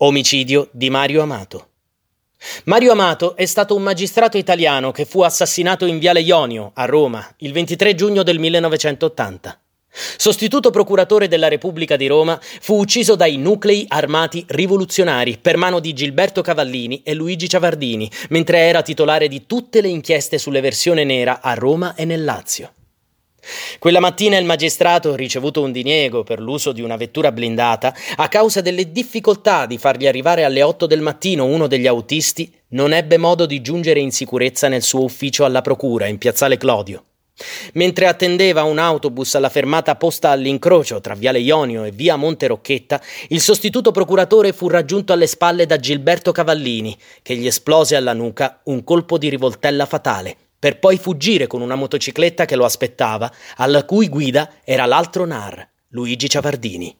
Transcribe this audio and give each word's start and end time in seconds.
Omicidio 0.00 0.68
di 0.70 0.90
Mario 0.90 1.22
Amato. 1.22 1.70
Mario 2.66 2.92
Amato 2.92 3.34
è 3.34 3.46
stato 3.46 3.74
un 3.74 3.82
magistrato 3.82 4.36
italiano 4.38 4.92
che 4.92 5.04
fu 5.04 5.22
assassinato 5.22 5.86
in 5.86 5.98
Viale 5.98 6.20
Ionio, 6.20 6.70
a 6.74 6.84
Roma, 6.84 7.34
il 7.38 7.52
23 7.52 7.96
giugno 7.96 8.22
del 8.22 8.38
1980. 8.38 9.60
Sostituto 9.90 10.70
procuratore 10.70 11.26
della 11.26 11.48
Repubblica 11.48 11.96
di 11.96 12.06
Roma, 12.06 12.38
fu 12.40 12.78
ucciso 12.78 13.16
dai 13.16 13.38
nuclei 13.38 13.86
armati 13.88 14.44
rivoluzionari 14.46 15.36
per 15.36 15.56
mano 15.56 15.80
di 15.80 15.92
Gilberto 15.92 16.42
Cavallini 16.42 17.02
e 17.02 17.14
Luigi 17.14 17.48
Ciavardini, 17.48 18.08
mentre 18.28 18.58
era 18.58 18.82
titolare 18.82 19.26
di 19.26 19.46
tutte 19.46 19.80
le 19.80 19.88
inchieste 19.88 20.38
sull'eversione 20.38 21.02
nera 21.02 21.40
a 21.42 21.54
Roma 21.54 21.96
e 21.96 22.04
nel 22.04 22.22
Lazio. 22.22 22.74
Quella 23.78 24.00
mattina 24.00 24.36
il 24.36 24.44
magistrato, 24.44 25.14
ricevuto 25.14 25.62
un 25.62 25.72
diniego 25.72 26.24
per 26.24 26.40
l'uso 26.40 26.72
di 26.72 26.82
una 26.82 26.96
vettura 26.96 27.32
blindata, 27.32 27.94
a 28.16 28.28
causa 28.28 28.60
delle 28.60 28.90
difficoltà 28.90 29.66
di 29.66 29.78
fargli 29.78 30.06
arrivare 30.06 30.44
alle 30.44 30.62
8 30.62 30.86
del 30.86 31.00
mattino 31.00 31.44
uno 31.44 31.66
degli 31.66 31.86
autisti, 31.86 32.52
non 32.70 32.92
ebbe 32.92 33.16
modo 33.16 33.46
di 33.46 33.60
giungere 33.60 34.00
in 34.00 34.10
sicurezza 34.10 34.68
nel 34.68 34.82
suo 34.82 35.04
ufficio 35.04 35.44
alla 35.44 35.62
procura 35.62 36.06
in 36.06 36.18
piazzale 36.18 36.56
Clodio. 36.56 37.04
Mentre 37.74 38.06
attendeva 38.06 38.64
un 38.64 38.78
autobus 38.78 39.36
alla 39.36 39.48
fermata 39.48 39.94
posta 39.94 40.30
all'incrocio 40.30 41.00
tra 41.00 41.14
Viale 41.14 41.38
Ionio 41.38 41.84
e 41.84 41.92
Via 41.92 42.16
Monte 42.16 42.48
Rocchetta, 42.48 43.00
il 43.28 43.40
sostituto 43.40 43.92
procuratore 43.92 44.52
fu 44.52 44.68
raggiunto 44.68 45.12
alle 45.12 45.28
spalle 45.28 45.64
da 45.64 45.76
Gilberto 45.76 46.32
Cavallini, 46.32 46.98
che 47.22 47.36
gli 47.36 47.46
esplose 47.46 47.94
alla 47.94 48.12
nuca 48.12 48.60
un 48.64 48.82
colpo 48.82 49.18
di 49.18 49.28
rivoltella 49.28 49.86
fatale 49.86 50.47
per 50.58 50.78
poi 50.78 50.98
fuggire 50.98 51.46
con 51.46 51.60
una 51.60 51.74
motocicletta 51.74 52.44
che 52.44 52.56
lo 52.56 52.64
aspettava, 52.64 53.32
alla 53.56 53.84
cui 53.84 54.08
guida 54.08 54.54
era 54.64 54.86
l'altro 54.86 55.24
NAR, 55.24 55.68
Luigi 55.88 56.28
Ciavardini. 56.28 56.96